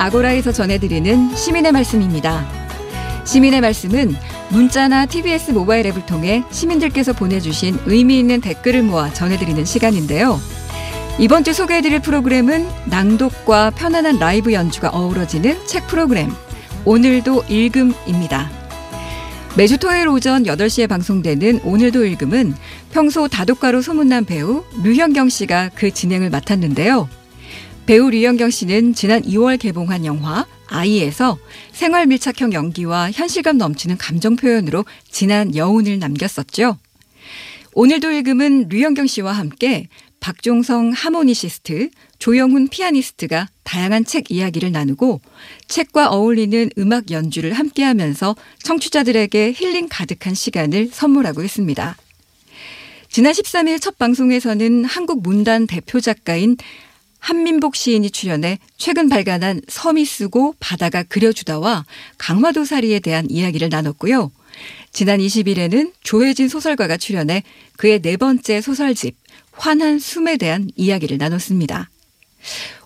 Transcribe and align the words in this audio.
아고라에서 0.00 0.50
전해드리는 0.50 1.36
시민의 1.36 1.72
말씀입니다. 1.72 2.48
시민의 3.26 3.60
말씀은 3.60 4.16
문자나 4.48 5.04
TBS 5.04 5.50
모바일 5.50 5.86
앱을 5.88 6.06
통해 6.06 6.42
시민들께서 6.50 7.12
보내주신 7.12 7.78
의미 7.84 8.18
있는 8.18 8.40
댓글을 8.40 8.82
모아 8.82 9.12
전해드리는 9.12 9.62
시간인데요. 9.66 10.40
이번 11.18 11.44
주 11.44 11.52
소개해드릴 11.52 12.00
프로그램은 12.00 12.66
낭독과 12.86 13.72
편안한 13.72 14.18
라이브 14.18 14.54
연주가 14.54 14.88
어우러지는 14.88 15.66
책 15.66 15.86
프로그램 15.86 16.32
오늘도 16.86 17.44
읽음입니다. 17.50 18.50
매주 19.54 19.76
토요일 19.76 20.08
오전 20.08 20.44
8시에 20.44 20.88
방송되는 20.88 21.60
오늘도 21.62 22.06
읽음은 22.06 22.54
평소 22.90 23.28
다독가로 23.28 23.82
소문난 23.82 24.24
배우 24.24 24.64
류현경 24.82 25.28
씨가 25.28 25.70
그 25.74 25.92
진행을 25.92 26.30
맡았는데요. 26.30 27.19
배우 27.90 28.08
류현경 28.08 28.50
씨는 28.50 28.94
지난 28.94 29.20
2월 29.22 29.58
개봉한 29.58 30.04
영화 30.04 30.46
아이에서 30.68 31.40
생활 31.72 32.06
밀착형 32.06 32.52
연기와 32.52 33.10
현실감 33.10 33.58
넘치는 33.58 33.98
감정 33.98 34.36
표현으로 34.36 34.84
지난 35.10 35.56
여운을 35.56 35.98
남겼었죠. 35.98 36.78
오늘도 37.74 38.12
읽음은 38.12 38.68
류현경 38.68 39.08
씨와 39.08 39.32
함께 39.32 39.88
박종성 40.20 40.92
하모니시스트, 40.92 41.90
조영훈 42.20 42.68
피아니스트가 42.68 43.48
다양한 43.64 44.04
책 44.04 44.30
이야기를 44.30 44.70
나누고 44.70 45.20
책과 45.66 46.10
어울리는 46.10 46.70
음악 46.78 47.10
연주를 47.10 47.54
함께 47.54 47.82
하면서 47.82 48.36
청취자들에게 48.62 49.52
힐링 49.56 49.88
가득한 49.90 50.34
시간을 50.34 50.90
선물하고 50.92 51.42
있습니다. 51.42 51.96
지난 53.08 53.32
13일 53.32 53.80
첫 53.80 53.98
방송에서는 53.98 54.84
한국 54.84 55.22
문단 55.22 55.66
대표 55.66 55.98
작가인 55.98 56.56
한민복 57.20 57.76
시인이 57.76 58.10
출연해 58.10 58.58
최근 58.76 59.08
발간한 59.08 59.62
섬이 59.68 60.04
쓰고 60.04 60.54
바다가 60.58 61.02
그려주다와 61.04 61.84
강화도사리에 62.18 62.98
대한 63.00 63.30
이야기를 63.30 63.68
나눴고요. 63.68 64.32
지난 64.90 65.20
20일에는 65.20 65.92
조혜진 66.02 66.48
소설가가 66.48 66.96
출연해 66.96 67.44
그의 67.76 68.00
네 68.00 68.16
번째 68.16 68.60
소설집 68.60 69.16
환한 69.52 69.98
숨에 69.98 70.36
대한 70.36 70.70
이야기를 70.74 71.18
나눴습니다. 71.18 71.90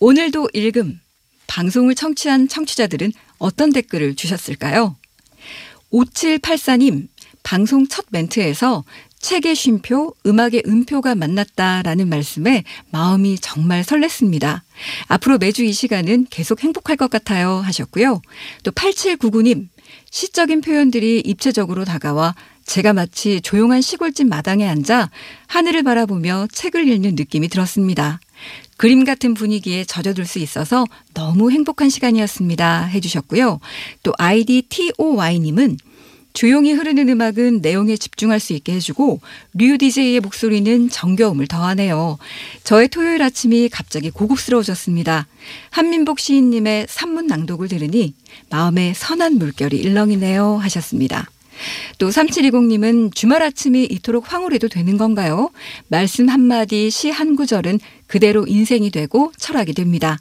오늘도 0.00 0.50
읽음 0.52 1.00
방송을 1.46 1.94
청취한 1.94 2.48
청취자들은 2.48 3.12
어떤 3.38 3.72
댓글을 3.72 4.16
주셨을까요? 4.16 4.96
5784님 5.92 7.08
방송 7.42 7.86
첫 7.86 8.06
멘트에서 8.10 8.84
책의 9.26 9.56
쉼표, 9.56 10.14
음악의 10.24 10.62
음표가 10.68 11.16
만났다라는 11.16 12.08
말씀에 12.08 12.62
마음이 12.90 13.38
정말 13.40 13.82
설렜습니다. 13.82 14.60
앞으로 15.08 15.38
매주 15.38 15.64
이 15.64 15.72
시간은 15.72 16.28
계속 16.30 16.62
행복할 16.62 16.96
것 16.96 17.10
같아요 17.10 17.56
하셨고요. 17.56 18.22
또 18.62 18.70
8799님, 18.70 19.66
시적인 20.12 20.60
표현들이 20.60 21.24
입체적으로 21.26 21.84
다가와 21.84 22.36
제가 22.66 22.92
마치 22.92 23.40
조용한 23.40 23.80
시골집 23.80 24.28
마당에 24.28 24.64
앉아 24.68 25.10
하늘을 25.48 25.82
바라보며 25.82 26.46
책을 26.52 26.86
읽는 26.86 27.16
느낌이 27.16 27.48
들었습니다. 27.48 28.20
그림 28.76 29.04
같은 29.04 29.34
분위기에 29.34 29.84
젖어들 29.84 30.24
수 30.24 30.38
있어서 30.38 30.84
너무 31.14 31.50
행복한 31.50 31.90
시간이었습니다. 31.90 32.84
해주셨고요. 32.84 33.58
또 34.04 34.12
아이디 34.18 34.62
TOY님은 34.68 35.78
조용히 36.36 36.74
흐르는 36.74 37.08
음악은 37.08 37.60
내용에 37.62 37.96
집중할 37.96 38.40
수 38.40 38.52
있게 38.52 38.74
해주고 38.74 39.20
류 39.54 39.78
DJ의 39.78 40.20
목소리는 40.20 40.90
정겨움을 40.90 41.46
더하네요. 41.46 42.18
저의 42.62 42.88
토요일 42.88 43.22
아침이 43.22 43.70
갑자기 43.70 44.10
고급스러워졌습니다. 44.10 45.26
한민복 45.70 46.20
시인님의 46.20 46.88
산문 46.90 47.26
낭독을 47.26 47.68
들으니 47.68 48.12
마음에 48.50 48.92
선한 48.94 49.38
물결이 49.38 49.78
일렁이네요 49.78 50.58
하셨습니다. 50.58 51.30
또 51.96 52.10
3720님은 52.10 53.14
주말 53.14 53.42
아침이 53.42 53.84
이토록 53.84 54.30
황홀해도 54.30 54.68
되는 54.68 54.98
건가요? 54.98 55.48
말씀 55.88 56.28
한마디, 56.28 56.90
시 56.90 57.08
한 57.08 57.34
구절은 57.34 57.80
그대로 58.06 58.46
인생이 58.46 58.90
되고 58.90 59.32
철학이 59.38 59.72
됩니다. 59.72 60.18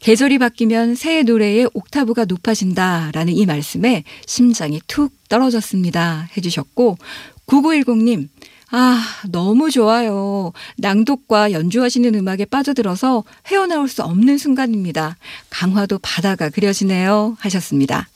계절이 0.00 0.38
바뀌면 0.38 0.94
새해 0.94 1.22
노래의 1.22 1.68
옥타브가 1.74 2.24
높아진다라는 2.26 3.32
이 3.32 3.46
말씀에 3.46 4.04
심장이 4.26 4.80
툭 4.86 5.12
떨어졌습니다. 5.28 6.28
해주셨고 6.36 6.98
9910님 7.46 8.28
아, 8.70 9.02
너무 9.30 9.70
좋아요. 9.70 10.52
낭독과 10.76 11.52
연주하시는 11.52 12.14
음악에 12.14 12.44
빠져들어서 12.44 13.24
헤어나올 13.46 13.88
수 13.88 14.02
없는 14.02 14.36
순간입니다. 14.36 15.16
강화도 15.48 15.98
바다가 15.98 16.50
그려지네요. 16.50 17.36
하셨습니다. 17.40 18.08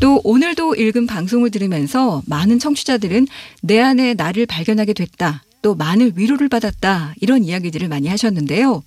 또 0.00 0.20
오늘도 0.24 0.76
읽은 0.76 1.06
방송을 1.06 1.50
들으면서 1.50 2.22
많은 2.26 2.60
청취자들은 2.60 3.26
내 3.62 3.80
안에 3.80 4.14
나를 4.14 4.46
발견하게 4.46 4.92
됐다. 4.92 5.42
또 5.62 5.74
많은 5.74 6.12
위로를 6.16 6.48
받았다. 6.48 7.14
이런 7.20 7.44
이야기들을 7.44 7.88
많이 7.88 8.08
하셨는데요. 8.08 8.82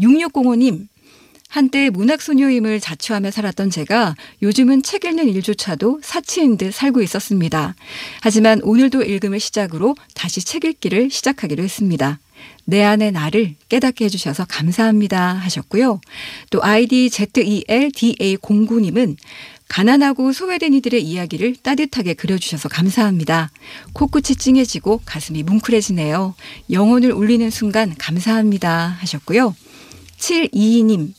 6605님, 0.00 0.86
한때 1.48 1.90
문학소녀임을 1.90 2.80
자처하며 2.80 3.30
살았던 3.30 3.70
제가 3.70 4.14
요즘은 4.42 4.82
책 4.82 5.04
읽는 5.04 5.28
일조차도 5.28 6.00
사치인 6.02 6.56
듯 6.56 6.74
살고 6.74 7.02
있었습니다. 7.02 7.74
하지만 8.20 8.60
오늘도 8.62 9.02
읽음을 9.02 9.40
시작으로 9.40 9.94
다시 10.14 10.44
책 10.44 10.64
읽기를 10.64 11.10
시작하기로 11.10 11.62
했습니다. 11.62 12.18
내 12.64 12.82
안의 12.82 13.12
나를 13.12 13.54
깨닫게 13.68 14.06
해주셔서 14.06 14.46
감사합니다 14.46 15.34
하셨고요. 15.34 16.00
또 16.50 16.62
아이디 16.62 17.08
ZELDA09님은 17.08 19.16
가난하고 19.68 20.32
소외된 20.32 20.74
이들의 20.74 21.02
이야기를 21.02 21.56
따뜻하게 21.62 22.14
그려주셔서 22.14 22.68
감사합니다. 22.68 23.50
코끝이 23.92 24.36
찡해지고 24.36 25.02
가슴이 25.04 25.42
뭉클해지네요. 25.42 26.34
영혼을 26.70 27.12
울리는 27.12 27.50
순간 27.50 27.94
감사합니다 27.98 28.96
하셨고요. 29.00 29.54
722님, 30.18 31.12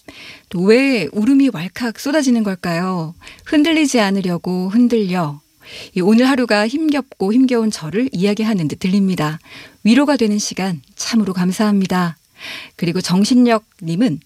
또왜 0.49 1.09
울음이 1.11 1.49
왈칵 1.53 1.99
쏟아지는 1.99 2.43
걸까요? 2.43 3.15
흔들리지 3.45 3.99
않으려고 3.99 4.69
흔들려. 4.69 5.39
오늘 6.01 6.29
하루가 6.29 6.67
힘겹고 6.67 7.33
힘겨운 7.33 7.71
저를 7.71 8.09
이야기하는 8.11 8.67
듯 8.67 8.79
들립니다. 8.79 9.39
위로가 9.83 10.15
되는 10.15 10.39
시간 10.39 10.81
참으로 10.95 11.33
감사합니다. 11.33 12.17
그리고 12.75 13.01
정신력님은 13.01 14.19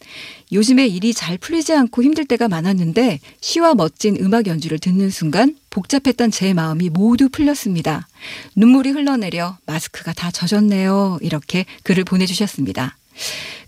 요즘에 0.51 0.85
일이 0.85 1.13
잘 1.13 1.37
풀리지 1.37 1.73
않고 1.73 2.03
힘들 2.03 2.25
때가 2.25 2.49
많았는데 2.49 3.19
시와 3.39 3.73
멋진 3.73 4.17
음악 4.19 4.47
연주를 4.47 4.79
듣는 4.79 5.09
순간 5.09 5.55
복잡했던 5.69 6.29
제 6.29 6.53
마음이 6.53 6.89
모두 6.89 7.29
풀렸습니다. 7.29 8.07
눈물이 8.55 8.91
흘러내려 8.91 9.57
마스크가 9.65 10.13
다 10.13 10.29
젖었네요. 10.29 11.19
이렇게 11.21 11.65
글을 11.83 12.03
보내주셨습니다. 12.03 12.97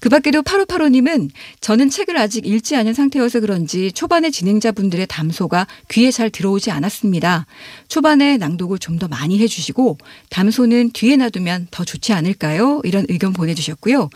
그 0.03 0.09
밖에도 0.09 0.41
파로파로님은 0.41 1.29
저는 1.61 1.89
책을 1.89 2.17
아직 2.17 2.45
읽지 2.45 2.75
않은 2.75 2.93
상태여서 2.93 3.39
그런지 3.39 3.89
초반에 3.93 4.31
진행자분들의 4.31 5.07
담소가 5.07 5.65
귀에 5.89 6.11
잘 6.11 6.29
들어오지 6.29 6.71
않았습니다. 6.71 7.45
초반에 7.87 8.35
낭독을 8.35 8.79
좀 8.79 8.99
더 8.99 9.07
많이 9.07 9.39
해주시고 9.39 9.97
담소는 10.29 10.91
뒤에 10.91 11.15
놔두면 11.15 11.69
더 11.71 11.85
좋지 11.85 12.11
않을까요? 12.11 12.81
이런 12.83 13.05
의견 13.07 13.31
보내주셨고요. 13.31 14.09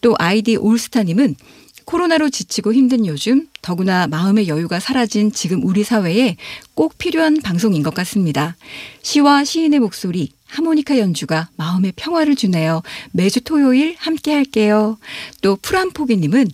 또 0.00 0.14
아이디 0.18 0.56
올스타님은 0.56 1.36
코로나로 1.84 2.30
지치고 2.30 2.72
힘든 2.72 3.04
요즘 3.06 3.46
더구나 3.66 4.06
마음의 4.06 4.46
여유가 4.46 4.78
사라진 4.78 5.32
지금 5.32 5.64
우리 5.64 5.82
사회에 5.82 6.36
꼭 6.74 6.96
필요한 6.98 7.42
방송인 7.42 7.82
것 7.82 7.92
같습니다. 7.94 8.54
시와 9.02 9.42
시인의 9.42 9.80
목소리, 9.80 10.30
하모니카 10.46 11.00
연주가 11.00 11.48
마음의 11.56 11.94
평화를 11.96 12.36
주네요. 12.36 12.82
매주 13.10 13.40
토요일 13.40 13.96
함께 13.98 14.32
할게요. 14.32 14.98
또 15.42 15.56
푸란포기님은 15.56 16.46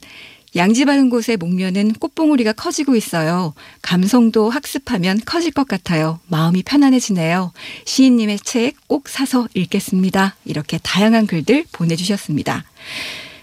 양지 0.57 0.87
바른 0.87 1.11
곳의 1.11 1.37
목면은 1.39 1.93
꽃봉오리가 1.93 2.55
커지고 2.55 2.97
있어요. 2.97 3.53
감성도 3.83 4.49
학습하면 4.49 5.21
커질 5.27 5.51
것 5.51 5.69
같아요. 5.69 6.19
마음이 6.29 6.63
편안해지네요. 6.63 7.53
시인님의 7.85 8.39
책 8.39 8.73
꼭 8.87 9.11
사서 9.11 9.49
읽겠습니다. 9.53 10.37
이렇게 10.47 10.79
다양한 10.83 11.27
글들 11.27 11.65
보내주셨습니다. 11.73 12.65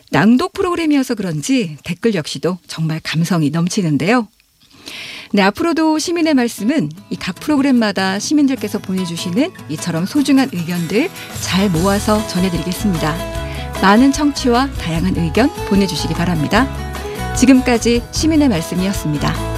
낭독 0.09 0.53
프로그램이어서 0.53 1.15
그런지 1.15 1.77
댓글 1.83 2.15
역시도 2.15 2.57
정말 2.67 2.99
감성이 3.03 3.49
넘치는데요. 3.49 4.27
네, 5.31 5.43
앞으로도 5.43 5.99
시민의 5.99 6.33
말씀은 6.33 6.89
이 7.11 7.15
각 7.15 7.35
프로그램마다 7.35 8.17
시민들께서 8.17 8.79
보내주시는 8.79 9.51
이처럼 9.69 10.05
소중한 10.05 10.49
의견들 10.51 11.09
잘 11.41 11.69
모아서 11.69 12.25
전해드리겠습니다. 12.27 13.15
많은 13.81 14.11
청취와 14.11 14.71
다양한 14.71 15.15
의견 15.17 15.49
보내주시기 15.67 16.13
바랍니다. 16.15 16.67
지금까지 17.35 18.01
시민의 18.11 18.49
말씀이었습니다. 18.49 19.48